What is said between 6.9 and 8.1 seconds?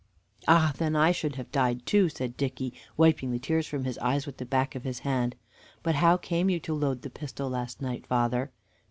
the pistol last night,